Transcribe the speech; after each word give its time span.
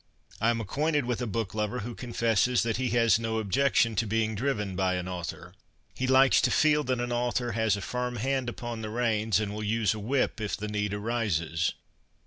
I 0.41 0.49
am 0.49 0.59
acquainted 0.59 1.05
with 1.05 1.21
a 1.21 1.27
book 1.27 1.53
lover 1.53 1.81
who 1.81 1.93
confesses 1.93 2.63
that 2.63 2.77
he 2.77 2.89
has 2.89 3.19
no 3.19 3.37
objection 3.37 3.95
to 3.97 4.07
being 4.07 4.33
driven 4.33 4.75
by 4.75 4.95
an 4.95 5.07
author. 5.07 5.53
He 5.93 6.07
likes 6.07 6.41
to 6.41 6.49
feel 6.49 6.83
that 6.85 6.99
an 6.99 7.11
author 7.11 7.51
has 7.51 7.77
a 7.77 7.81
firm 7.83 8.15
hand 8.15 8.49
upon 8.49 8.81
the 8.81 8.89
reins, 8.89 9.39
and 9.39 9.53
will 9.53 9.63
use 9.63 9.93
a 9.93 9.99
whip 9.99 10.41
if 10.41 10.57
the 10.57 10.67
need 10.67 10.95
arises. 10.95 11.73